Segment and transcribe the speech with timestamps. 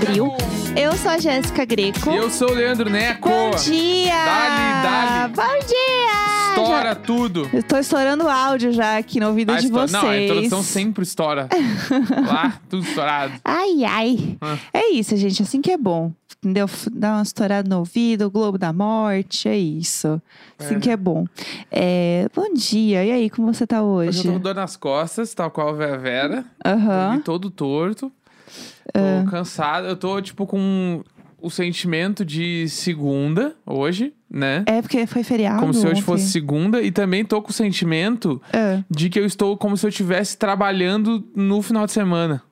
[0.00, 0.32] abril.
[0.76, 2.10] Eu sou a Jéssica Greco.
[2.10, 3.28] E eu sou o Leandro Neco.
[3.28, 4.12] Bom dia!
[4.24, 5.32] Dali, dali.
[5.34, 6.48] Bom dia!
[6.50, 7.50] Estoura Já- tudo.
[7.52, 9.92] Eu tô estourando o áudio já aqui no ouvido A de vocês.
[9.92, 11.48] Não, a introdução sempre estoura.
[12.26, 13.34] Lá, tudo estourado.
[13.44, 14.36] Ai, ai.
[14.40, 14.56] Ah.
[14.72, 15.42] É isso, gente.
[15.42, 16.12] Assim que é bom.
[16.42, 16.68] Entendeu?
[16.92, 20.20] Dá uma estourada no ouvido, o Globo da Morte, é isso.
[20.58, 20.78] Assim É.
[20.78, 21.24] que é bom.
[21.70, 23.04] É, bom dia.
[23.04, 24.18] E aí, como você tá Hoje hoje?
[24.18, 26.44] eu tô com dor nas costas, tal qual a Vera Vera.
[26.62, 28.12] Dormi todo torto.
[28.92, 29.24] Tô Ah.
[29.30, 29.86] cansado.
[29.86, 31.02] Eu tô, tipo, com
[31.40, 34.62] o sentimento de segunda hoje, né?
[34.66, 35.60] É porque foi feriado.
[35.60, 36.80] como se hoje fosse segunda.
[36.82, 38.82] E também tô com o sentimento Ah.
[38.90, 42.42] de que eu estou como se eu estivesse trabalhando no final de semana.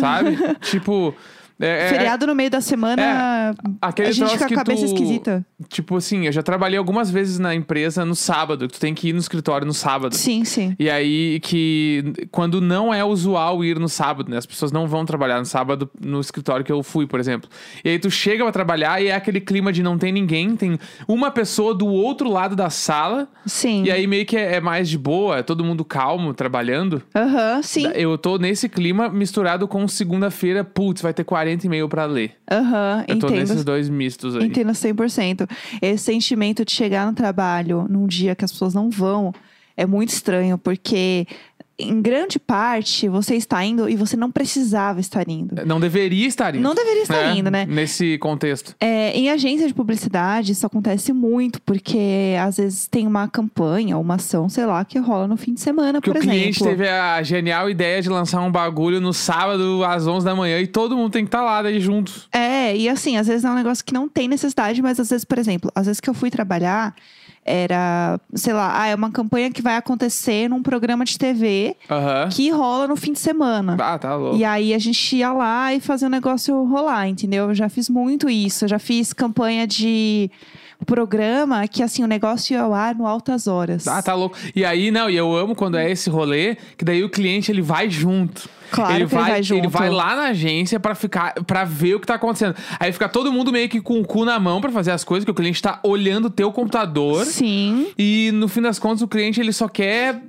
[0.00, 0.36] Sabe?
[0.62, 1.14] tipo.
[1.60, 4.86] É- é- Feriado no meio da semana, Aquele a gente fica com a cabeça tu-
[4.86, 5.44] esquisita.
[5.68, 9.08] Tipo assim, eu já trabalhei algumas vezes na empresa no sábado, que tu tem que
[9.08, 10.14] ir no escritório no sábado.
[10.14, 10.74] Sim, sim.
[10.78, 14.36] E aí que quando não é usual ir no sábado, né?
[14.38, 17.48] As pessoas não vão trabalhar no sábado no escritório que eu fui, por exemplo.
[17.84, 20.78] E aí tu chega pra trabalhar e é aquele clima de não tem ninguém, tem
[21.06, 23.28] uma pessoa do outro lado da sala.
[23.46, 23.84] Sim.
[23.84, 27.02] E aí meio que é, é mais de boa, é todo mundo calmo trabalhando.
[27.14, 27.86] Aham, sim.
[27.94, 32.36] Eu tô nesse clima misturado com segunda-feira, putz, vai ter 40 e meio pra ler.
[32.50, 33.40] Aham, Eu tô entendo.
[33.40, 34.46] nesses dois mistos aí.
[34.46, 35.48] Entendo 100%.
[35.82, 39.32] Esse sentimento de chegar no trabalho num dia que as pessoas não vão
[39.76, 41.26] é muito estranho, porque
[41.78, 45.64] em grande parte você está indo e você não precisava estar indo.
[45.66, 46.62] Não deveria estar indo.
[46.62, 47.66] Não deveria estar É, indo, né?
[47.66, 48.74] Nesse contexto.
[48.80, 54.14] É, em agência de publicidade, isso acontece muito, porque às vezes tem uma campanha, uma
[54.14, 56.38] ação, sei lá, que rola no fim de semana, Porque por o exemplo.
[56.38, 60.60] cliente teve a genial ideia de lançar um bagulho no sábado às 11 da manhã
[60.60, 62.28] e todo mundo tem que estar lá daí juntos.
[62.32, 65.24] É, e assim, às vezes é um negócio que não tem necessidade, mas às vezes,
[65.24, 66.94] por exemplo, às vezes que eu fui trabalhar,
[67.44, 72.28] era, sei lá, ah, é uma campanha que vai acontecer num programa de TV Aham.
[72.30, 73.76] que rola no fim de semana.
[73.78, 74.36] Ah, tá louco.
[74.36, 77.48] E aí a gente ia lá e fazia o negócio rolar, entendeu?
[77.50, 78.64] Eu já fiz muito isso.
[78.64, 80.30] Eu já fiz campanha de
[80.86, 83.86] programa que, assim, o negócio ia ao ar no altas horas.
[83.86, 84.36] Ah, tá louco.
[84.54, 87.62] E aí, não, e eu amo quando é esse rolê, que daí o cliente ele
[87.62, 88.48] vai junto.
[88.70, 89.60] Claro ele que ele vai junto.
[89.60, 92.56] Ele vai lá na agência pra ficar para ver o que tá acontecendo.
[92.80, 95.24] Aí fica todo mundo meio que com o cu na mão pra fazer as coisas,
[95.24, 97.24] que o cliente tá olhando o teu computador.
[97.24, 97.88] Sim.
[97.96, 100.20] E no fim das contas, o cliente ele só quer.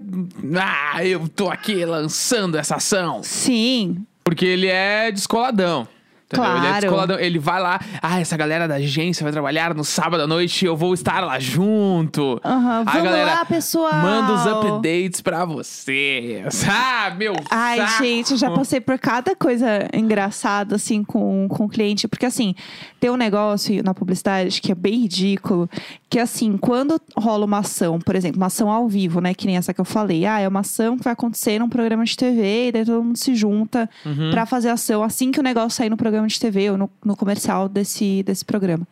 [0.56, 3.22] Ah, eu tô aqui lançando essa ação.
[3.24, 4.06] Sim.
[4.24, 5.88] Porque ele é descoladão.
[6.32, 6.50] Entendeu?
[6.52, 6.82] Ele é Claro.
[6.82, 7.20] descoladão.
[7.20, 10.76] Ele vai lá, ah, essa galera da agência vai trabalhar no sábado à noite, eu
[10.76, 12.40] vou estar lá junto.
[12.44, 12.80] Aham.
[12.80, 13.94] Aí, Vamos galera, lá, pessoal.
[13.96, 16.64] Manda os updates pra vocês.
[16.68, 18.04] Ah, meu Ai, saco.
[18.04, 22.08] gente, eu já passei por cada coisa engraçada, assim, com, com o cliente.
[22.08, 22.56] Porque, assim,
[23.00, 25.70] tem um negócio na publicidade que é bem ridículo.
[26.10, 29.34] Que, assim, quando rola uma ação, por exemplo, uma ação ao vivo, né?
[29.34, 30.26] Que nem essa que eu falei.
[30.26, 32.68] Ah, é uma ação que vai acontecer num programa de TV.
[32.68, 34.32] E daí todo mundo se junta Uhum.
[34.32, 36.90] pra fazer a ação assim que o negócio sair no programa de TV ou no,
[37.04, 38.88] no comercial desse, desse programa.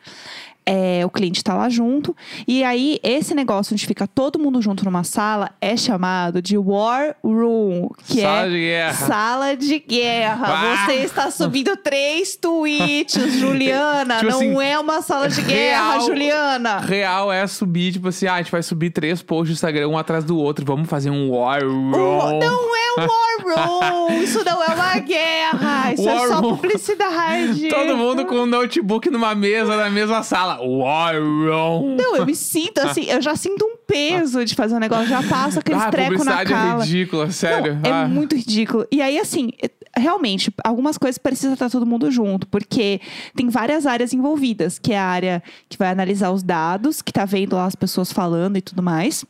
[0.66, 2.16] É, o cliente tá lá junto.
[2.47, 7.16] E aí, esse negócio onde fica todo mundo junto numa sala é chamado de War
[7.24, 8.94] Room, que Sala é de guerra.
[9.07, 10.47] sala de guerra.
[10.47, 10.85] Ah!
[10.85, 14.19] Você está subindo três tweets, Juliana.
[14.19, 16.79] Tipo não assim, é uma sala de guerra, real- Juliana.
[16.79, 19.97] Real é subir, tipo assim, ah, a gente vai subir três posts do Instagram um
[19.97, 20.66] atrás do outro.
[20.66, 21.91] Vamos fazer um war room.
[21.94, 23.09] Oh, não é um War
[23.44, 24.22] Room.
[24.22, 25.94] Isso não é uma guerra.
[25.94, 26.56] Isso é War só Room.
[26.57, 27.68] publicidade.
[27.69, 30.53] Todo mundo com um notebook numa mesa, na mesma sala.
[30.62, 31.96] War room.
[31.96, 35.22] Não, eu me sinto assim, eu já sinto um peso de fazer um negócio, já
[35.24, 37.75] passo aquele ah, treco na publicidade é ridícula, sério.
[37.84, 38.08] Não, é Ah.
[38.08, 38.86] muito ridículo.
[38.91, 43.00] E aí, assim, é- realmente, algumas coisas precisa estar todo mundo junto, porque
[43.36, 47.25] tem várias áreas envolvidas, que é a área que vai analisar os dados, que tá
[47.25, 49.24] vendo lá as pessoas falando e tudo mais.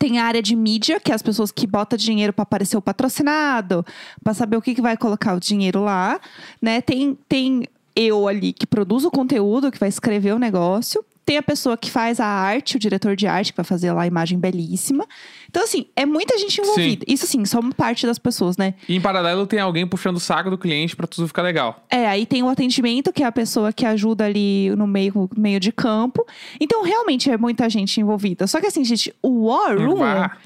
[0.00, 2.82] Tem a área de mídia, que é as pessoas que botam dinheiro para aparecer o
[2.82, 3.86] patrocinado,
[4.22, 6.20] para saber o que, que vai colocar o dinheiro lá,
[6.60, 6.80] né?
[6.80, 7.62] Tem, tem
[7.96, 11.02] eu ali que produz o conteúdo, que vai escrever o negócio.
[11.24, 14.02] Tem a pessoa que faz a arte, o diretor de arte, que vai fazer lá
[14.02, 15.04] a imagem belíssima.
[15.50, 17.04] Então, assim, é muita gente envolvida.
[17.08, 18.74] Isso, assim, só uma parte das pessoas, né?
[18.88, 21.84] E em paralelo tem alguém puxando o saco do cliente pra tudo ficar legal.
[21.90, 25.58] É, aí tem o atendimento, que é a pessoa que ajuda ali no meio, meio
[25.58, 26.24] de campo.
[26.60, 28.46] Então, realmente é muita gente envolvida.
[28.46, 30.04] Só que assim, gente, o War Room.
[30.04, 30.36] Ah.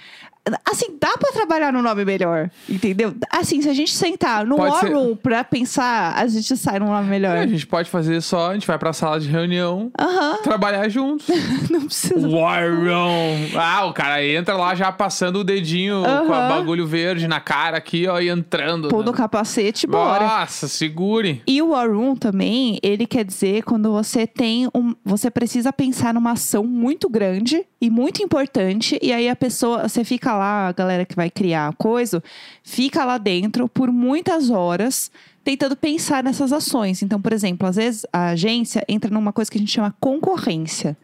[0.65, 3.15] Assim, dá pra trabalhar no nome melhor, entendeu?
[3.31, 6.79] Assim, se a gente sentar no Pode War ser- Room pra pensar, a gente sai
[6.79, 7.37] num nome melhor.
[7.37, 11.27] A gente pode fazer só, a gente vai pra sala de reunião, Aham, trabalhar juntos.
[11.71, 12.27] não precisa.
[12.27, 13.59] War room.
[13.59, 17.77] Ah, o cara entra lá já passando o dedinho com o bagulho verde na cara
[17.77, 18.89] aqui, ó, e entrando.
[18.89, 19.17] Pô no né?
[19.19, 20.25] capacete, bora.
[20.25, 21.43] Nossa, segure.
[21.47, 24.95] E o War Room também, ele quer dizer quando você tem um.
[25.05, 28.99] Você precisa pensar numa ação muito grande e muito importante.
[29.03, 32.23] E aí a pessoa, você fica lá, a galera que vai criar a coisa,
[32.63, 35.11] fica lá dentro por muitas horas
[35.43, 37.03] tentando pensar nessas ações.
[37.03, 40.97] Então, por exemplo, às vezes a agência entra numa coisa que a gente chama concorrência.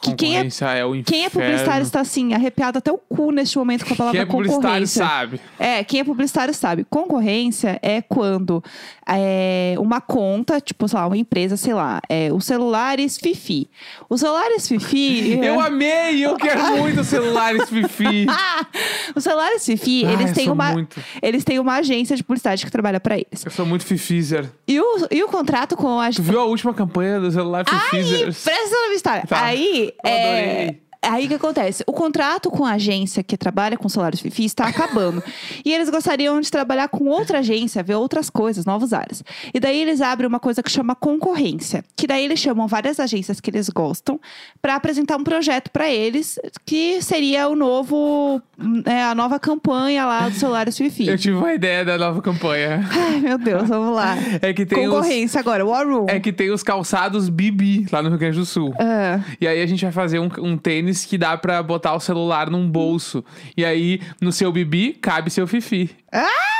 [0.00, 1.04] Que quem é- Concorrência é, o inferno.
[1.04, 4.22] Quem é publicitário está assim, arrepiado até o cu neste momento com a palavra Quem
[4.22, 5.04] é publicitário concorrência.
[5.06, 5.40] sabe.
[5.58, 6.84] É, quem é publicitário sabe.
[6.88, 8.62] Concorrência é quando
[9.06, 13.68] é, uma conta, tipo, sei lá, uma empresa, sei lá, é, os celulares Fifi.
[14.08, 15.38] Os celulares Fifi.
[15.42, 18.26] Eu amei, eu quero muito celulares Fifi.
[18.28, 18.66] Ah!
[19.14, 20.72] Os celulares Fifi, Ah, eles têm uma.
[20.72, 21.00] muito.
[21.20, 23.44] Eles têm uma agência de publicidade que trabalha pra eles.
[23.44, 24.46] Eu sou muito Fifizer.
[24.68, 28.42] E o, e o contrato com a Tu viu a última campanha do celular Fifizers?
[28.42, 29.26] Presta atenção na minha história.
[29.26, 29.44] Tá.
[29.44, 30.82] Aí, Eu é, adorei.
[31.02, 31.82] Aí o que acontece?
[31.86, 35.22] O contrato com a agência que trabalha com salários FIFI está acabando.
[35.64, 39.22] e eles gostariam de trabalhar com outra agência, ver outras coisas, novas áreas.
[39.52, 41.84] E daí eles abrem uma coisa que chama concorrência.
[41.96, 44.20] Que daí eles chamam várias agências que eles gostam
[44.60, 48.40] para apresentar um projeto para eles, que seria o novo,
[48.86, 51.08] é, a nova campanha lá dos celulares FIFI.
[51.08, 52.88] Eu tive uma ideia da nova campanha.
[52.90, 54.14] Ai, meu Deus, vamos lá.
[54.40, 56.06] É que tem os, Concorrência agora, War Room.
[56.08, 58.74] é que tem os calçados Bibi lá no Rio Grande do Sul.
[58.78, 59.20] Ah.
[59.40, 62.50] E aí a gente vai fazer um, um tênis que dá pra botar o celular
[62.50, 63.24] num bolso.
[63.56, 65.90] E aí, no seu Bibi, cabe seu Fifi.
[66.10, 66.51] Brasil!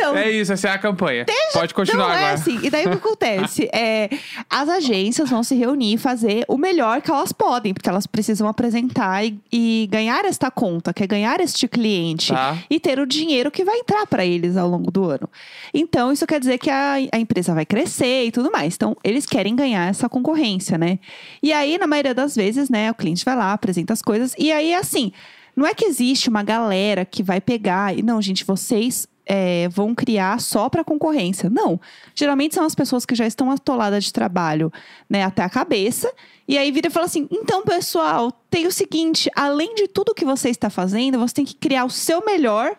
[0.00, 1.26] Então, É isso, essa é a campanha.
[1.52, 2.30] Pode continuar não agora.
[2.30, 2.58] é assim.
[2.62, 3.68] E daí o que acontece?
[3.80, 4.10] É,
[4.48, 8.46] as agências vão se reunir e fazer o melhor que elas podem, porque elas precisam
[8.48, 12.56] apresentar e, e ganhar esta conta, que é ganhar este cliente Tá.
[12.68, 15.28] e ter o dinheiro que vai entrar para eles ao longo do ano.
[15.72, 18.74] Então, isso quer dizer que a, a empresa vai crescer e tudo mais.
[18.74, 20.98] Então, eles querem ganhar essa concorrência, né?
[21.42, 24.50] E aí, na maioria das vezes, né, o cliente vai lá, apresenta as coisas, e
[24.52, 25.12] aí, assim.
[25.56, 29.94] Não é que existe uma galera que vai pegar e não, gente, vocês é, vão
[29.94, 31.48] criar só para concorrência.
[31.48, 31.80] Não.
[32.16, 34.72] Geralmente são as pessoas que já estão atoladas de trabalho,
[35.08, 36.12] né, até a cabeça.
[36.48, 40.24] E aí vira e fala assim: então, pessoal, tem o seguinte: além de tudo que
[40.24, 42.74] você está fazendo, você tem que criar o seu melhor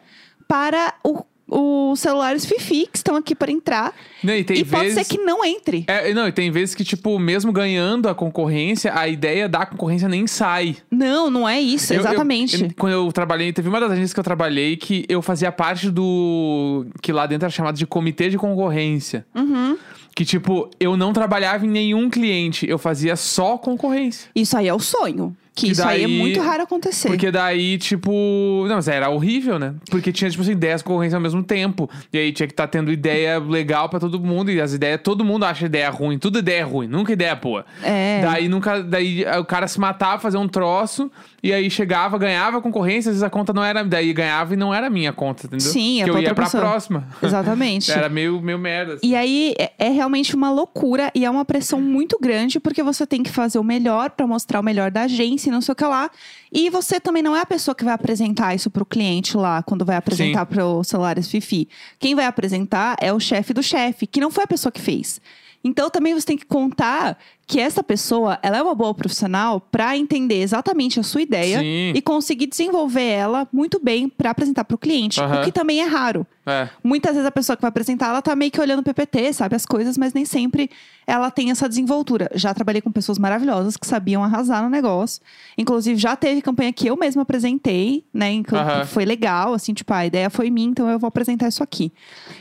[0.46, 3.94] para o- os celulares Fifi que estão aqui para entrar.
[4.24, 4.94] Não, e e pode vezes...
[5.08, 5.84] ser que não entre.
[5.88, 10.08] É, não, e tem vezes que, tipo, mesmo ganhando a concorrência, a ideia da concorrência
[10.08, 10.78] nem sai.
[10.90, 12.64] Não, não é isso, Eu- eu- exatamente.
[12.64, 15.90] eu- quando eu trabalhei, teve uma das agências que eu trabalhei que eu fazia parte
[15.90, 16.86] do.
[17.02, 19.26] que lá dentro era chamado de comitê de concorrência.
[19.36, 19.78] Uhum.
[20.16, 24.30] Que, tipo, eu não trabalhava em nenhum cliente, eu fazia só concorrência.
[24.36, 25.36] Isso aí é o sonho.
[25.54, 27.10] Que, Que isso aí é daí- muito raro acontecer.
[27.10, 28.66] Porque daí, tipo.
[28.70, 29.74] Não, mas era horrível, né?
[29.90, 31.90] Porque tinha, tipo assim, 10 concorrências ao mesmo tempo.
[32.12, 34.50] E aí tinha que estar tendo ideia legal pra todo mundo.
[34.50, 36.18] E as ideias, todo mundo acha ideia ruim.
[36.18, 37.66] Tudo ideia ruim, nunca ideia boa.
[37.84, 38.22] É.
[38.24, 38.82] Daí nunca.
[38.82, 41.12] Daí o cara se matava, fazer um troço.
[41.44, 43.84] E aí chegava, ganhava a concorrência, às vezes a conta não era.
[43.84, 45.66] Daí ganhava e não era minha conta, entendeu?
[45.66, 46.62] Sim, é Que eu ia pra pessoa.
[46.62, 47.08] próxima.
[47.22, 47.92] Exatamente.
[47.92, 48.94] Era meio, meio merda.
[48.94, 49.08] assim.
[49.08, 53.08] E aí é, é realmente uma loucura e é uma pressão muito grande porque você
[53.08, 55.76] tem que fazer o melhor pra mostrar o melhor da agência e não sei o
[55.76, 56.12] que lá.
[56.52, 59.84] E você também não é a pessoa que vai apresentar isso pro cliente lá quando
[59.84, 61.68] vai apresentar para os celulares Fifi.
[61.98, 65.20] Quem vai apresentar é o chefe do chefe, que não foi a pessoa que fez.
[65.64, 67.18] Então também você tem que contar
[67.52, 71.92] que essa pessoa, ela é uma boa profissional pra entender exatamente a sua ideia Sim.
[71.94, 75.42] e conseguir desenvolver ela muito bem pra apresentar pro cliente, Aham.
[75.42, 76.26] o que também é raro.
[76.46, 76.70] É.
[76.82, 79.56] Muitas vezes a pessoa que vai apresentar, ela tá meio que olhando o PPT, sabe
[79.56, 80.72] as coisas, mas nem sempre
[81.06, 82.30] ela tem essa desenvoltura.
[82.34, 85.22] Já trabalhei com pessoas maravilhosas que sabiam arrasar no negócio.
[85.58, 88.32] Inclusive, já teve campanha que eu mesma apresentei, né?
[88.32, 88.52] em que.
[88.88, 91.92] Foi legal, assim, tipo, a ideia foi minha, então eu vou apresentar isso aqui.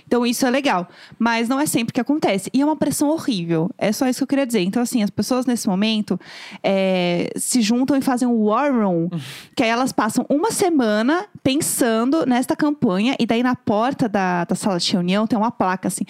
[0.06, 0.88] Então, isso é legal.
[1.18, 2.48] Mas não é sempre que acontece.
[2.52, 3.70] E é uma pressão horrível.
[3.76, 4.60] É só isso que eu queria dizer.
[4.60, 6.18] Então, assim, as pessoas nesse momento
[6.62, 9.08] é, se juntam e fazem um war room,
[9.56, 14.54] que aí elas passam uma semana pensando nesta campanha, e daí na porta da, da
[14.54, 16.04] sala de reunião tem uma placa assim: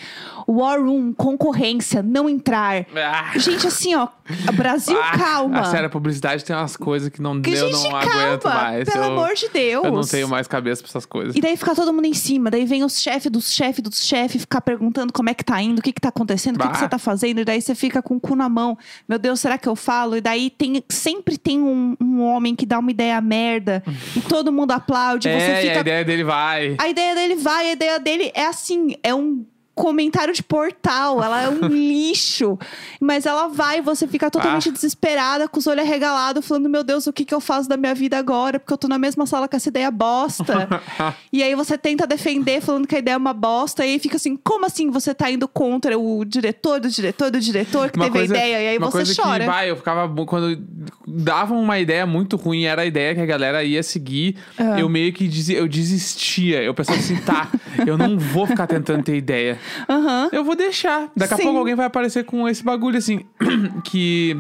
[0.48, 2.86] War Room, concorrência, não entrar.
[2.94, 3.38] Ah.
[3.38, 4.08] Gente, assim, ó,
[4.54, 5.60] Brasil, Ah, calma.
[5.60, 8.44] A sério, a publicidade tem umas coisas que não, que, eu gente, não calma, aguento
[8.44, 8.84] mais.
[8.88, 9.84] pelo eu, amor de Deus.
[9.84, 11.34] eu não tenho mais cabeça pra essas coisas.
[11.36, 12.50] E daí fica todo mundo em cima.
[12.50, 15.78] Daí vem os chefes dos chefes dos chefes ficar perguntando como é que tá indo,
[15.78, 17.40] o que que tá acontecendo, o que, que você tá fazendo.
[17.40, 18.69] E daí você fica com o cu na mão.
[19.08, 20.16] Meu Deus, será que eu falo?
[20.16, 23.82] E daí tem, sempre tem um, um homem que dá uma ideia merda
[24.16, 25.28] e todo mundo aplaude.
[25.28, 26.76] é, você fica a ideia dele vai.
[26.78, 31.42] A ideia dele vai, a ideia dele é assim, é um comentário de portal, ela
[31.42, 32.58] é um lixo.
[33.00, 34.72] Mas ela vai, você fica totalmente Ah.
[34.72, 37.94] desesperada, com os olhos arregalados, falando: Meu Deus, o que, que eu faço da minha
[37.94, 38.58] vida agora?
[38.60, 40.68] Porque eu tô na mesma sala com essa ideia bosta.
[41.32, 44.16] e aí você tenta defender, falando que a ideia é uma bosta, e aí fica
[44.16, 48.18] assim: Como assim você tá indo contra o diretor do diretor do diretor que teve
[48.18, 48.62] a ideia?
[48.62, 49.44] E aí uma você coisa chora.
[49.44, 50.08] Que, vai, eu ficava.
[50.26, 50.58] Quando
[51.06, 54.78] davam uma ideia muito ruim, era a ideia que a galera ia seguir, Ah.
[54.78, 56.62] eu meio que desi- eu desistia.
[56.62, 57.48] Eu pensava assim, tá,
[57.86, 59.58] eu não vou ficar tentando ter ideia.
[59.88, 60.28] Aham.
[60.32, 61.10] Eu vou deixar.
[61.16, 61.42] Daqui Sim.
[61.42, 63.24] a pouco alguém vai aparecer com esse bagulho assim,
[63.84, 64.36] que.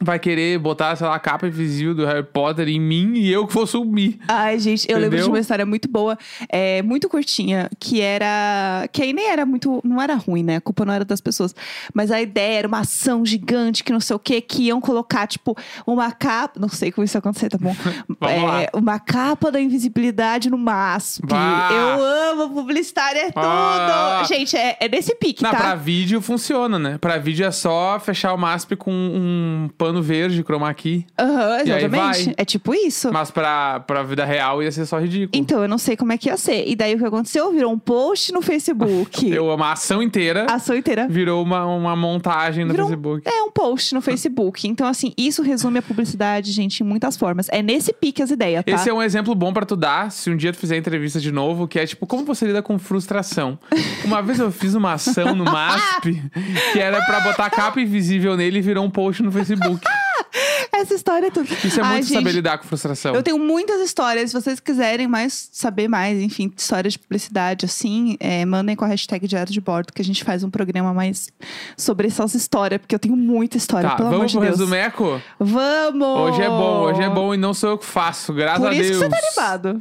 [0.00, 3.46] Vai querer botar, sei lá, a capa invisível do Harry Potter em mim e eu
[3.46, 4.18] que vou sumir.
[4.28, 5.32] Ai, gente, eu lembro de Entendeu?
[5.34, 6.16] uma história muito boa,
[6.48, 8.88] é, muito curtinha, que era.
[8.92, 9.80] Que aí nem era muito.
[9.84, 10.56] Não era ruim, né?
[10.56, 11.54] A culpa não era das pessoas.
[11.92, 15.26] Mas a ideia era uma ação gigante, que não sei o quê, que iam colocar,
[15.26, 16.58] tipo, uma capa.
[16.60, 17.74] Não sei como isso ia acontecer, tá bom?
[18.28, 21.24] É, uma capa da invisibilidade no MASP.
[21.26, 21.70] Bah.
[21.72, 24.28] Eu amo publicitário, é tudo!
[24.28, 25.56] Gente, é, é nesse pique, Não, tá?
[25.56, 26.98] pra vídeo funciona, né?
[26.98, 31.06] Pra vídeo é só fechar o MASP com um pano verde, chroma key.
[31.18, 32.34] Aham, exatamente.
[32.36, 33.12] É tipo isso.
[33.12, 35.30] Mas pra, pra vida real ia ser só ridículo.
[35.32, 36.66] Então, eu não sei como é que ia ser.
[36.68, 37.52] E daí o que aconteceu?
[37.52, 39.28] Virou um post no Facebook.
[39.30, 40.46] Eu amo a ação inteira.
[40.48, 41.06] A ação inteira.
[41.08, 43.22] Virou uma, uma montagem no Virou um- Facebook.
[43.28, 44.66] É um post no Facebook.
[44.68, 47.48] Então, assim, isso resume a publicidade, gente, em muitas formas.
[47.50, 48.72] É nesse pique as ideias, tá?
[48.72, 51.30] Esse é um exemplo bom pra tu dar, se um dia tu fizer entrevista de
[51.32, 53.58] novo, que é tipo, como você lida com frustração.
[54.04, 56.22] Uma vez eu fiz uma ação no MASP
[56.72, 59.77] que era pra botar capa invisível nele e virou um post no Facebook.
[60.72, 61.48] Essa história é tudo.
[61.64, 63.14] Isso é Ai, muito gente, saber lidar com frustração.
[63.14, 64.30] Eu tenho muitas histórias.
[64.30, 68.88] Se vocês quiserem mais saber mais, enfim, histórias de publicidade, assim, é, mandem com a
[68.88, 71.28] hashtag Diário de Bordo, que a gente faz um programa mais
[71.76, 74.58] sobre essas histórias, porque eu tenho muita história, Tá, pelo amor vamos de pro Deus.
[74.58, 75.22] resumeco?
[75.38, 76.18] Vamos!
[76.32, 78.74] Hoje é bom, hoje é bom e não sou eu que faço, graças Por a
[78.74, 79.02] isso Deus.
[79.02, 79.78] que você tá animado.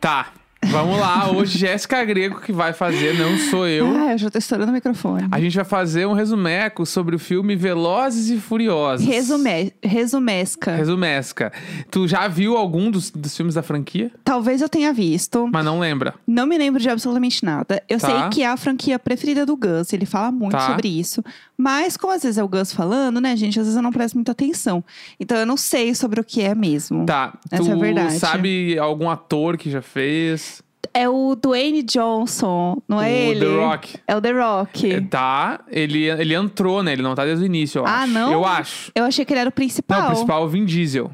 [0.00, 0.28] Tá,
[0.74, 1.30] vamos lá.
[1.30, 3.86] Hoje Jéssica Grego que vai fazer, não sou eu.
[3.96, 5.28] Ah, eu já tô estourando o microfone.
[5.30, 9.06] A gente vai fazer um resumeco sobre o filme Velozes e Furiosos.
[9.06, 10.74] Resume, resumesca.
[10.74, 11.52] Resumesca.
[11.90, 14.10] Tu já viu algum dos, dos filmes da franquia?
[14.24, 15.48] Talvez eu tenha visto.
[15.52, 16.14] Mas não lembra.
[16.26, 17.80] Não me lembro de absolutamente nada.
[17.88, 18.08] Eu Tá.
[18.08, 20.66] sei que é a franquia preferida do Gus, ele fala muito Tá.
[20.66, 21.22] sobre isso.
[21.56, 23.58] Mas, como às vezes é o Gus falando, né, gente?
[23.60, 24.82] Às vezes eu não presto muita atenção.
[25.20, 27.06] Então eu não sei sobre o que é mesmo.
[27.06, 27.32] Tá.
[27.50, 28.18] Essa tu é a verdade.
[28.18, 30.63] sabe algum ator que já fez?
[30.96, 33.40] É o Dwayne Johnson, não é o ele?
[33.40, 33.96] The Rock.
[34.06, 34.92] É o The Rock.
[34.92, 36.92] É, Tá, ele, ele entrou, né?
[36.92, 38.12] Ele não tá desde o início, eu Ah, acho.
[38.12, 38.32] não?
[38.32, 38.92] Eu acho.
[38.94, 39.98] Eu achei que ele era o principal.
[39.98, 41.10] Não, o principal é o Vin Diesel.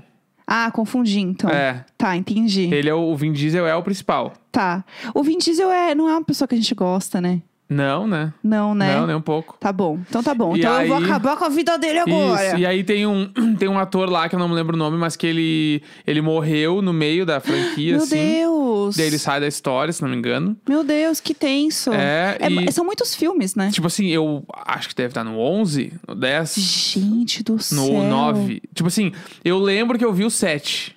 [0.47, 1.49] Ah, confundi então.
[1.49, 1.85] É.
[1.97, 2.69] Tá, entendi.
[2.75, 4.33] Ele é o, o Vin Diesel é o principal.
[4.53, 4.85] Tá.
[5.15, 7.41] O Vin Diesel é, não é uma pessoa que a gente gosta, né?
[7.71, 8.33] Não, né?
[8.43, 8.97] Não, né?
[8.97, 9.57] Não, nem um pouco.
[9.61, 10.01] Tá bom.
[10.09, 10.57] Então tá bom.
[10.57, 12.49] E então eu vou aí- acabar com a vida dele agora.
[12.49, 14.79] Isso, e aí tem um, tem um ator lá que eu não me lembro o
[14.79, 18.17] nome, mas que ele, ele morreu no meio da franquia, Meu assim.
[18.17, 18.97] Deus.
[18.97, 20.57] Daí ele sai da história, se não me engano.
[20.69, 21.93] Meu Deus, que tenso.
[21.93, 23.71] É, e- São muitos filmes, né?
[23.71, 28.03] Tipo assim, eu acho que deve estar no 11, no 10, Gente do no céu.
[28.03, 28.63] 9.
[28.75, 29.13] Tipo assim,
[29.45, 30.97] eu lembro que eu vi o 7.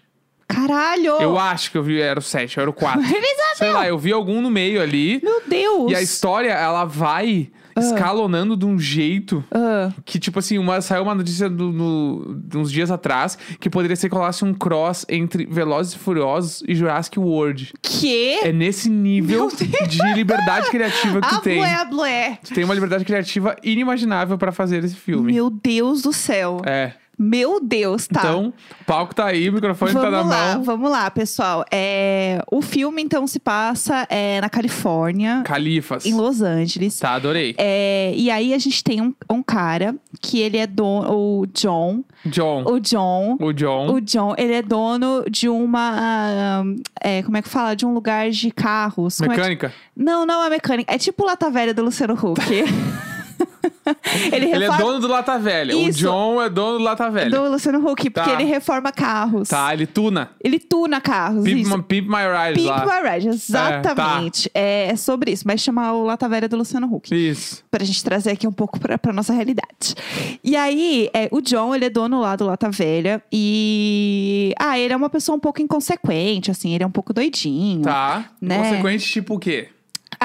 [0.54, 1.12] Caralho!
[1.22, 3.00] Eu acho que eu vi, era o 7, era o 4.
[3.02, 3.24] Elizabeth!
[3.56, 5.20] Sei lá, eu vi algum no meio ali.
[5.24, 5.92] Meu Deus!
[5.92, 11.02] E a história, ela vai escalonando de um jeito Ah, que, tipo assim, uma, saiu
[11.04, 15.06] uma notícia do, no, de uns dias atrás que poderia ser que rolasse um cross
[15.10, 17.74] entre Velozes e Furiosos e Jurassic World.
[17.82, 18.36] que?
[18.44, 19.50] É nesse nível
[19.90, 21.58] de liberdade criativa que tu a tem.
[21.60, 22.40] blé, blé.
[22.44, 25.34] Tu tem uma liberdade criativa inimaginável pra fazer esse filme.
[25.34, 26.62] Meu Deus do céu.
[26.66, 26.94] É.
[27.24, 28.20] Meu Deus, tá.
[28.20, 30.64] Então, o palco tá aí, o microfone vamos tá na lá, mão.
[30.64, 31.64] vamos lá, pessoal.
[31.72, 36.06] É, o filme, então, se passa é, na Califórnia, Califas.
[36.06, 37.00] em Los Angeles.
[37.00, 37.56] Tá, adorei.
[37.58, 42.04] É, e aí a gente tem um, um cara que ele é dono, o John.
[42.26, 42.64] John.
[42.66, 43.38] O John.
[43.40, 43.94] O John.
[43.94, 46.64] O John, ele é dono de uma.
[47.02, 47.76] é, como é que fala?
[47.76, 49.18] De um lugar de carros.
[49.18, 49.74] Como é que- Mecânica.
[49.96, 50.94] Não, não é mecânica.
[50.94, 52.42] É tipo Lata Velha do Luciano Huck.
[54.32, 54.78] ele Ele é reforma.
[54.84, 55.76] dono do Lata Velha.
[55.76, 56.00] O Isso.
[56.00, 57.30] John é dono do Lata Velha.
[57.30, 58.34] do Luciano Huck, porque Tá.
[58.34, 59.50] ele reforma carros.
[59.50, 60.32] Tá, ele tuna.
[60.44, 61.44] Ele tuna carros.
[61.44, 61.78] Pimp, isso.
[61.78, 62.16] my, Pimp My
[62.48, 62.86] Ride Pimp lá.
[63.02, 64.50] My Ride, exatamente.
[64.54, 67.14] É, é sobre isso, mas chamar o Lata Velha do Luciano Huck.
[67.14, 67.64] Isso.
[67.70, 69.96] Pra gente trazer aqui um pouco pra, pra nossa realidade.
[70.44, 73.22] E aí, é, o John, ele é dono lá do Lata Velha.
[73.32, 74.54] E.
[74.60, 77.82] Ah, ele é uma pessoa um pouco inconsequente, assim, ele é um pouco doidinho.
[77.82, 78.26] Tá.
[78.42, 78.58] Né?
[78.58, 79.70] Consequente, tipo o quê?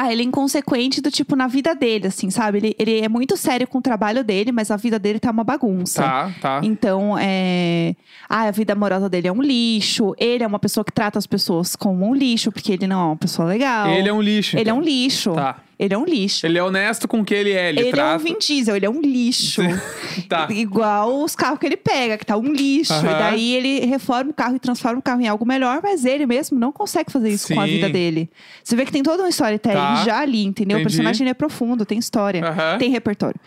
[0.00, 2.58] Ah, ele é inconsequente do tipo na vida dele, assim, sabe?
[2.58, 5.42] Ele, ele é muito sério com o trabalho dele, mas a vida dele tá uma
[5.42, 6.04] bagunça.
[6.04, 6.60] Tá, tá.
[6.62, 7.96] Então, é.
[8.28, 10.14] Ah, a vida amorosa dele é um lixo.
[10.16, 13.04] Ele é uma pessoa que trata as pessoas como um lixo, porque ele não é
[13.06, 13.88] uma pessoa legal.
[13.88, 14.56] Ele é um lixo.
[14.56, 14.78] Ele é então.
[14.78, 15.32] um lixo.
[15.32, 15.56] Tá.
[15.78, 16.44] Ele é um lixo.
[16.46, 17.68] Ele é honesto com o que ele é.
[17.68, 18.16] Ele, Ele é trata...
[18.20, 19.62] um Vin Diesel, ele é um lixo.
[20.28, 20.48] Tá.
[20.50, 22.92] Igual os carros que ele pega, que tá um lixo.
[22.92, 23.02] Aham.
[23.10, 26.26] E daí ele reforma o carro e transforma o carro em algo melhor, mas ele
[26.26, 27.70] mesmo não consegue fazer isso com a Sim.
[27.74, 28.28] vida dele.
[28.62, 30.04] Você vê que tem todo um storytelling Tá.
[30.04, 30.76] já ali, entendeu?
[30.78, 30.86] Entendi.
[30.88, 32.78] O personagem é profundo, tem história, Aham.
[32.78, 33.38] tem repertório.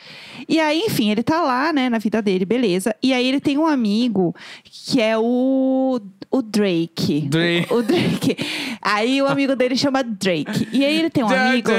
[0.48, 2.96] E aí, enfim, ele tá lá, né, na vida dele, beleza.
[3.04, 4.34] E aí ele tem um amigo
[4.64, 6.00] que é o,
[6.32, 7.28] o Drake.
[7.28, 7.68] Drake.
[7.72, 8.38] O, o Drake.
[8.82, 10.70] Aí o amigo dele chama Drake.
[10.72, 11.70] E aí ele tem um amigo.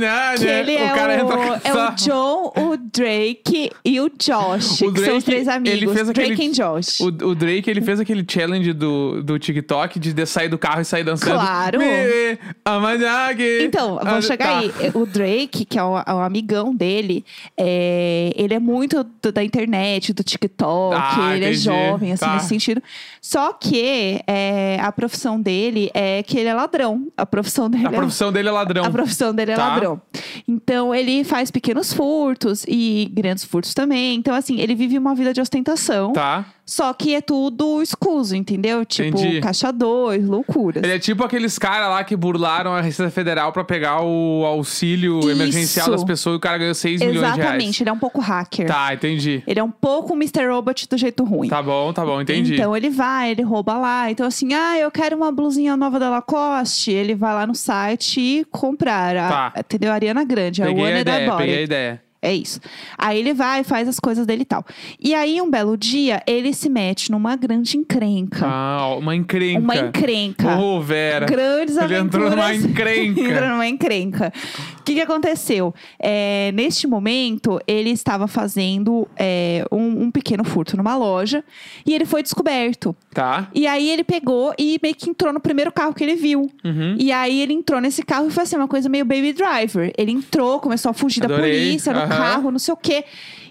[0.00, 1.32] Né, Que ele é o cara o,
[1.64, 5.78] é o John, o Drake e o Josh, O que são os Drake, três amigos.
[5.82, 7.00] ele fez Drake aquele- e Josh.
[7.00, 10.84] O, o Drake, ele fez aquele challenge do, do TikTok de, sair do carro e
[10.84, 11.32] sair dançando.
[11.34, 11.78] Claro.
[11.78, 13.28] Me, amanhã,
[13.62, 14.58] Então, vamos chegar tá.
[14.58, 14.72] aí.
[14.94, 17.24] O Drake, que é o, é o amigão dele,
[17.56, 21.64] é, ele é muito do- da internet, do TikTok, Ah, ele é entendi.
[21.64, 22.34] jovem, assim, Tá.
[22.34, 22.82] nesse sentido.
[23.20, 27.06] Só que é, a profissão dele é que ele é ladrão.
[27.16, 28.84] A profissão dele A é profissão dele é ladrão.
[28.84, 29.68] A profissão dele é Tá.
[29.68, 30.00] ladrão.
[30.46, 34.14] Então, ele faz pequenos furtos e grandes furtos também.
[34.16, 36.12] Então, assim, ele vive uma vida de ostentação.
[36.12, 36.44] Tá.
[36.72, 38.82] Só que é tudo escuso, entendeu?
[38.82, 39.40] Tipo, Entendi.
[39.42, 40.82] caixa 2, loucuras.
[40.82, 45.18] Ele é tipo aqueles caras lá que burlaram a Receita Federal pra pegar o auxílio
[45.18, 45.30] Isso.
[45.30, 47.38] emergencial das pessoas e o cara ganhou 6 milhões de reais.
[47.38, 48.66] Exatamente, ele é um pouco hacker.
[48.66, 49.42] Tá, entendi.
[49.46, 50.46] Ele é um pouco Mr.
[50.48, 51.50] Robot do jeito ruim.
[51.50, 52.54] Tá bom, tá bom, entendi.
[52.54, 54.10] Então ele vai, ele rouba lá.
[54.10, 56.90] Então, assim, ah, eu quero uma blusinha nova da Lacoste.
[56.90, 59.14] Ele vai lá no site e comprar.
[59.14, 59.52] A, Tá.
[59.60, 59.92] Entendeu?
[59.92, 62.11] Ariana Grande, a peguei One a ideia, peguei a ideia.
[62.24, 62.60] É isso.
[62.96, 64.64] Aí ele vai, faz as coisas dele e tal.
[65.00, 68.46] E aí, um belo dia, ele se mete numa grande encrenca.
[68.46, 69.58] Ah, uma encrenca.
[69.58, 70.56] Uma encrenca.
[70.56, 71.26] Ô, Vera.
[71.26, 72.64] Grandes Ele entrou numa aventuras.
[72.70, 73.20] encrenca.
[73.20, 74.32] entrou numa encrenca.
[74.82, 75.72] O que, que aconteceu?
[75.96, 81.44] É, neste momento, ele estava fazendo é, um, um pequeno furto numa loja
[81.86, 82.94] e ele foi descoberto.
[83.14, 83.48] Tá.
[83.54, 86.50] E aí ele pegou e meio que entrou no primeiro carro que ele viu.
[86.64, 86.96] Uhum.
[86.98, 89.92] E aí ele entrou nesse carro e foi assim, uma coisa meio baby driver.
[89.96, 91.52] Ele entrou, começou a fugir da Adorei.
[91.52, 92.08] polícia no Aham.
[92.08, 93.04] carro, não sei o quê.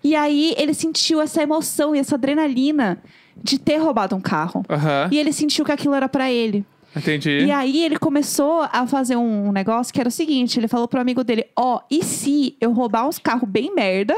[0.03, 3.01] E aí ele sentiu essa emoção e essa adrenalina
[3.41, 4.65] de ter roubado um carro.
[4.69, 5.07] Aham.
[5.09, 6.65] E ele sentiu que aquilo era pra ele.
[6.95, 7.45] Entendi.
[7.45, 10.99] E aí ele começou a fazer um negócio que era o seguinte: ele falou pro
[10.99, 14.15] amigo dele: Ó, e se eu roubar uns carros bem merda,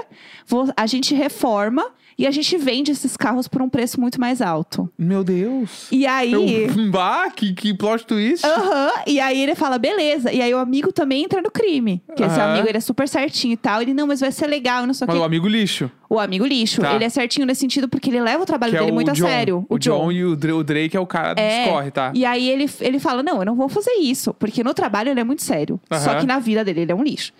[0.48, 1.86] vou- a gente reforma
[2.18, 4.90] e a gente vende esses carros por um preço muito mais alto.
[4.98, 5.88] Meu Deus.
[5.92, 6.32] E aí.
[6.32, 6.74] Eu...
[6.92, 8.46] Bah, que, que plot twist.
[8.46, 10.32] Aham, e aí ele fala, beleza.
[10.32, 12.02] E aí o amigo também entra no crime.
[12.16, 13.82] Que esse amigo, ele é super certinho e tal.
[13.82, 15.22] Ele, não, mas vai ser legal, não sei o Mas quê.
[15.22, 15.90] o amigo lixo.
[16.14, 16.82] O amigo lixo.
[16.82, 16.94] Tá.
[16.96, 19.12] Ele é certinho nesse sentido porque ele leva o trabalho Que é dele o muito
[19.14, 19.26] John.
[19.26, 19.66] a sério.
[19.70, 21.92] O John e o Dra- o Drake é o cara dos É.
[21.92, 22.12] tá?
[22.14, 25.20] E aí ele, ele fala: Não, eu não vou fazer isso, porque no trabalho ele
[25.20, 25.80] é muito sério.
[25.92, 27.34] Só que na vida dele ele é um lixo.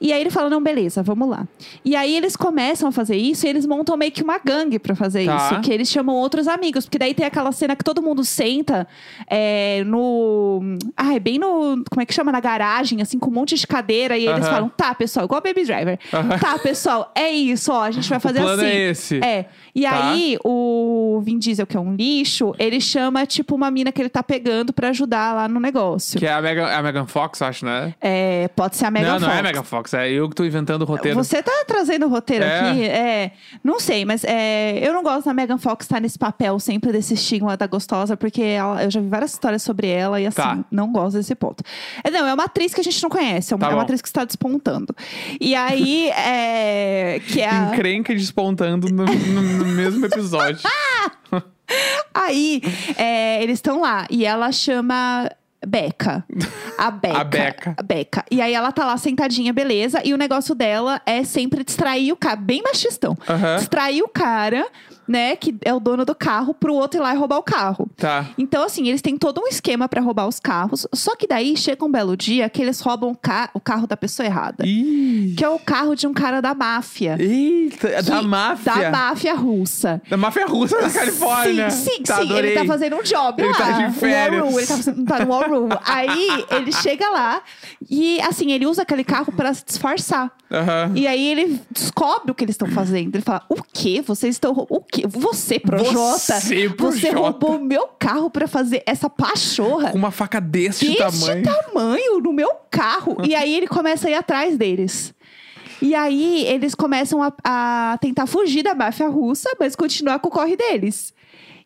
[0.00, 1.46] E aí ele fala: Não, beleza, vamos lá.
[1.84, 4.94] E aí eles começam a fazer isso e eles montam meio que uma gangue pra
[4.94, 5.36] fazer Tá.
[5.52, 5.60] isso.
[5.60, 6.84] Que eles chamam outros amigos.
[6.86, 8.86] Porque daí tem aquela cena que todo mundo senta
[9.28, 10.60] é, no.
[10.96, 11.82] Ah, é bem no.
[11.90, 12.30] Como é que chama?
[12.32, 14.16] Na garagem, assim, com um monte de cadeira.
[14.16, 15.98] E eles falam: Tá, pessoal, igual Baby Driver.
[16.40, 17.82] Tá, pessoal, é isso, ó.
[17.82, 18.70] A gente vai fazer o plano assim.
[18.70, 19.20] é esse.
[19.24, 19.44] É.
[19.74, 20.10] E Tá.
[20.10, 24.08] aí, o Vin Diesel, que é um lixo, ele chama, tipo, uma mina que ele
[24.08, 26.18] tá pegando pra ajudar lá no negócio.
[26.18, 27.94] Que é a Megan, a Megan Fox, acho, né?
[28.00, 29.38] É, pode ser a Megan não, não Fox.
[29.38, 29.94] é Megan Fox.
[29.94, 31.16] É eu que tô inventando o roteiro.
[31.16, 32.70] Você tá trazendo o roteiro É.
[32.70, 32.84] aqui?
[32.84, 33.30] É.
[33.62, 37.14] Não sei, mas é, eu não gosto da Megan Fox estar nesse papel sempre desse
[37.14, 40.58] estigma da gostosa, porque ela- eu já vi várias histórias sobre ela e assim, Tá.
[40.70, 41.62] não gosto desse ponto.
[42.02, 43.82] É, não, é uma atriz que a gente não conhece, é uma, Tá é uma
[43.82, 44.94] atriz que está despontando.
[45.40, 47.20] E aí, é.
[47.26, 47.70] Que é a...
[47.74, 50.60] Encrenca despontando no- no mesmo episódio.
[52.12, 52.62] Aí,
[52.96, 55.30] é, eles estão lá e ela chama
[55.64, 56.24] Beca.
[56.78, 57.18] A Beca.
[57.18, 57.74] A Beca.
[57.76, 58.24] A Beca.
[58.30, 60.00] E aí ela tá lá sentadinha, beleza.
[60.04, 63.16] E o negócio dela é sempre distrair o cara, bem machistão.
[63.28, 63.56] Aham.
[63.56, 64.66] Distrair o cara,
[65.10, 67.88] né, que é o dono do carro, pro outro ir lá e roubar o carro.
[67.96, 68.26] Tá.
[68.38, 70.86] Então, assim, eles têm todo um esquema pra roubar os carros.
[70.94, 73.96] Só que daí chega um belo dia que eles roubam o, ca- o carro da
[73.96, 74.64] pessoa errada.
[74.64, 75.34] Ih.
[75.36, 77.16] Que é o carro de um cara da máfia.
[77.18, 78.72] Eita, é da máfia.
[78.72, 80.00] Da máfia russa.
[80.08, 81.70] Da máfia russa da Califórnia.
[81.70, 82.22] Sim, sim, tá, sim.
[82.30, 82.50] Adorei.
[82.52, 83.56] Ele tá fazendo um job Ele lá.
[83.58, 84.40] tá de férias.
[84.42, 85.68] War Room, ele tá, fazendo- tá no War Room.
[85.84, 87.42] Aí ele chega lá
[87.88, 90.30] e, assim, ele usa aquele carro pra se disfarçar.
[90.50, 90.92] Aham.
[90.94, 93.14] E aí ele descobre o que eles estão fazendo.
[93.14, 94.02] Ele fala: O quê?
[94.06, 94.52] Vocês estão.
[94.68, 95.06] O quê?
[95.06, 96.40] Você, Projota?
[96.40, 97.16] Você, Projota.
[97.16, 101.42] roubou meu carro pra fazer essa pachorra Com uma faca deste, deste tamanho.
[101.44, 103.16] tamanho no meu carro.
[103.24, 105.14] e aí ele começa a ir atrás deles.
[105.80, 110.30] E aí eles começam a, a tentar fugir da máfia russa, mas continuar com o
[110.30, 111.14] corre deles.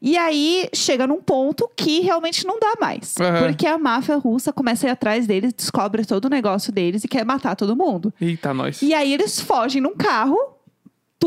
[0.05, 3.15] E aí chega num ponto que realmente não dá mais.
[3.19, 3.47] Aham.
[3.47, 7.09] Porque a máfia russa começa a ir atrás deles, descobre todo o negócio deles e
[7.09, 8.13] quer matar todo mundo.
[8.21, 8.83] Eita, nós.
[8.83, 10.37] E aí eles fogem num carro,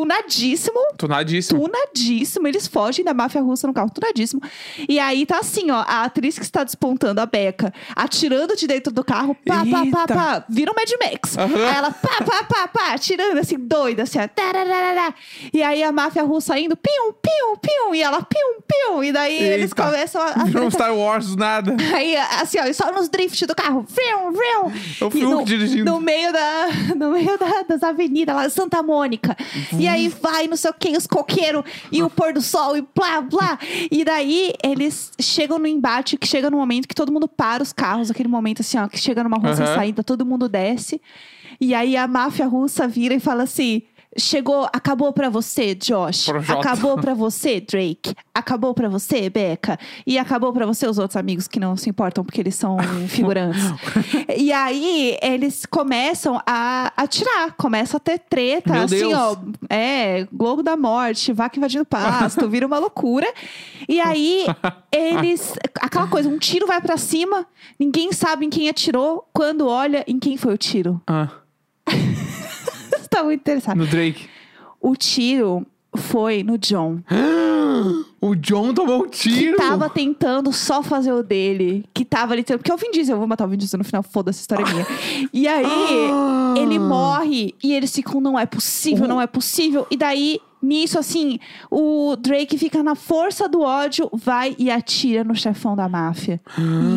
[0.01, 1.61] tunadíssimo, Tunadíssimo.
[1.67, 2.47] tunadíssimo.
[2.47, 4.39] Eles fogem da máfia russa no carro, tunadíssimo.
[4.87, 8.93] E aí tá assim, ó, a atriz que está despontando, a Beca, atirando de dentro
[8.93, 11.35] do carro, pá, pá, pá, pá, vira o Mad Max.
[11.37, 11.55] Aham.
[11.55, 15.13] Aí ela, pá, pá, pá, pá, atirando assim, doida, assim, ó, tarararará.
[15.51, 19.03] E aí a máfia russa indo, pium, pium, pium, e ela, pium, pium.
[19.03, 19.83] E daí eles Eita.
[19.83, 20.27] começam a.
[20.29, 20.71] a Virou um.
[20.71, 21.75] Star Wars do nada.
[21.95, 23.85] Aí, assim, ó, e só nos drift do carro.
[23.89, 24.71] Vrium, vrium.
[25.01, 25.85] É o E Fiuk no, dirigindo.
[25.91, 29.35] No meio, da, no meio da- das avenidas lá, Santa Mônica.
[29.77, 32.75] E E aí vai, não sei o que, os coqueiros e o pôr do sol
[32.75, 33.57] e blá, blá.
[33.89, 37.71] E daí eles chegam no embate, que chega no momento que todo mundo para os
[37.71, 39.75] carros, aquele momento assim, ó, que chega numa rua sem Aham.
[39.75, 41.01] saída, todo mundo desce.
[41.59, 43.81] E aí a máfia russa vira e fala assim.
[44.19, 46.25] Chegou, acabou pra você, Josh.
[46.25, 46.59] Projota.
[46.59, 48.15] Acabou pra você, Drake.
[48.33, 49.77] Acabou pra você, Becca.
[50.05, 52.77] E acabou pra você os outros amigos que não se importam porque eles são
[53.07, 53.61] figurantes.
[54.35, 59.13] e aí eles começam a atirar, começa a ter treta, Meu assim, Deus.
[59.13, 59.37] ó,
[59.69, 63.27] é, Globo da Morte, vaca invadindo pasto, vira uma loucura.
[63.87, 64.45] E aí,
[64.91, 65.53] eles.
[65.79, 67.45] Aquela coisa, um tiro vai pra cima,
[67.79, 70.99] ninguém sabe em quem atirou, quando olha em quem foi o tiro.
[71.07, 71.29] Ah,
[73.17, 73.77] tá muito interessado.
[73.77, 74.27] no Drake.
[74.81, 76.99] O tiro foi no John.
[78.19, 79.57] O John tomou um Que tiro.
[79.57, 81.85] tava tentando só fazer o dele.
[81.93, 82.43] Que tava ali.
[82.43, 84.63] Porque é o Vin Diesel, eu vou matar o Vin Diesel no final, foda-se, história
[84.63, 84.87] é minha.
[85.31, 85.65] E aí,
[86.11, 86.55] Ah.
[86.57, 89.85] ele morre e eles ficam, não é possível, não é possível.
[89.91, 91.37] E daí, nisso, assim,
[91.69, 96.41] o Drake fica na força do ódio, vai e atira no chefão da máfia.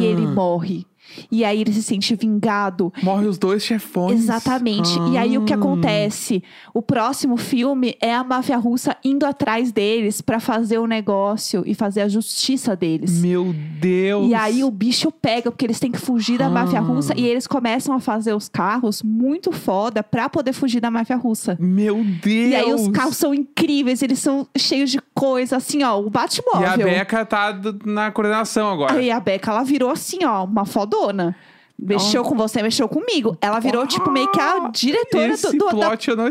[0.01, 0.87] E ele morre.
[1.31, 2.93] E aí ele se sente vingado.
[3.03, 4.21] Morre os dois chefões.
[4.21, 4.99] Exatamente.
[5.13, 5.57] E aí o que Ah.
[5.57, 6.43] acontece?
[6.75, 11.75] O próximo filme é a máfia russa indo atrás deles pra fazer o negócio e
[11.75, 13.21] fazer a justiça deles.
[13.21, 14.29] Meu Deus.
[14.31, 16.83] E aí o bicho pega, porque eles têm que fugir da máfia Ah.
[16.83, 21.17] russa e eles começam a fazer os carros muito foda pra poder fugir da máfia
[21.17, 21.57] russa.
[21.61, 22.51] Meu Deus.
[22.53, 26.07] E aí os carros são incríveis, eles são cheios de coisa, assim, ó, o E
[26.07, 26.87] a Batmóvel.
[26.87, 28.95] Becca tá na coordenação agora.
[28.95, 30.65] Aí a Becca, ela virou assim, ó, uma
[31.01, 31.35] fodona.
[31.83, 33.37] Mexeu com você, mexeu comigo.
[33.41, 35.81] Ela virou, tipo, meio que a diretora do, do-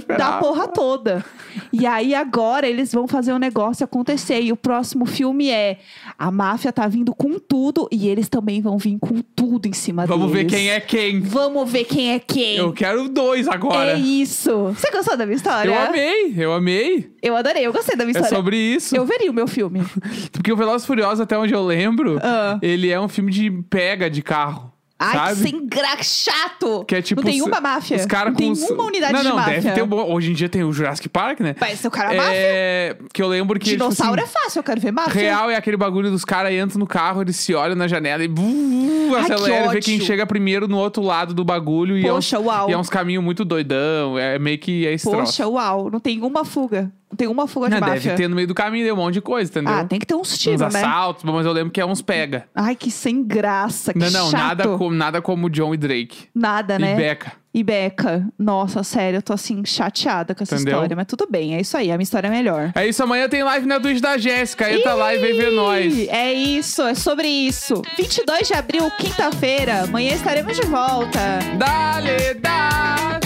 [0.07, 1.25] da, da porra toda.
[1.73, 4.41] E aí agora eles vão fazer o negócio acontecer.
[4.41, 5.79] E o próximo filme é
[6.17, 10.05] a máfia tá vindo com tudo e eles também vão vir com tudo em cima
[10.05, 10.53] Vamos ver deles.
[10.53, 11.19] quem é quem.
[11.21, 12.57] Vamos ver quem é quem.
[12.57, 13.91] Eu quero dois agora.
[13.93, 14.51] É isso.
[14.75, 15.69] Você gostou da minha história?
[15.71, 17.11] Eu amei, eu amei.
[17.21, 18.35] Eu adorei, eu gostei da minha É história.
[18.37, 18.95] sobre isso.
[18.95, 19.81] Eu veria o meu filme.
[20.31, 22.59] Porque o Velozes e Furiosos, até onde eu lembro, Ah.
[22.61, 24.71] ele é um filme de pega de carro.
[24.99, 25.35] Ai, sabe?
[25.35, 26.83] que sem graça, chato.
[26.85, 27.21] Que é tipo.
[27.21, 27.95] Não tem uma máfia.
[27.95, 29.61] Os caras não tem os- uma unidade não, de não, máfia.
[29.61, 30.11] deve ter um.
[30.13, 31.55] Hoje em dia tem o Jurassic Park, né?
[31.75, 32.33] Ser o cara máfia.
[32.33, 32.97] É.
[33.13, 33.69] Que eu lembro que.
[33.69, 35.21] Dinossauro tipo, é fácil, eu quero ver assim, máfia.
[35.21, 38.27] Real é aquele bagulho dos caras entram no carro, eles se olham na janela e
[38.27, 41.97] buh, Ai, que acelera e vê quem chega primeiro no outro lado do bagulho.
[41.97, 42.69] e é uns, Poxa, uau.
[42.69, 44.17] E é uns caminhos muito doidão.
[44.17, 45.11] É meio que é troço.
[45.11, 45.89] Poxa, uau.
[45.89, 46.91] Não tem uma fuga.
[47.17, 48.11] Tem uma fuga de Não, máfia.
[48.11, 49.73] deve ter no meio do caminho tem um monte de coisa, entendeu?
[49.73, 50.67] Ah, tem que ter uns uns tiros, né?
[50.67, 52.45] assaltos, mas eu lembro que é uns pega.
[52.53, 54.39] Ai, que sem graça, que não, não, chato.
[54.41, 56.27] nada como, nada como John e Drake.
[56.35, 56.93] Nada, né?
[56.93, 57.31] E Becca.
[57.51, 58.27] E Beca.
[58.37, 60.75] Nossa, sério, eu tô assim, chateada com essa Entendeu?
[60.75, 60.95] história.
[60.95, 61.91] Mas tudo bem, é isso aí.
[61.91, 62.71] A minha história é melhor.
[62.75, 64.71] É isso, amanhã tem live na Twitch da Jéssica.
[64.71, 66.07] Entra lá e vem ver nós.
[66.09, 67.81] É isso, é sobre isso.
[67.97, 69.83] 22 de abril, quinta-feira.
[69.83, 71.39] Amanhã estaremos de volta.
[71.57, 73.19] Dale, dá!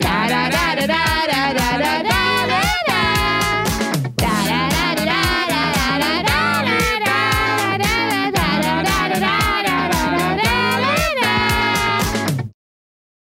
[0.00, 2.15] Tarararará.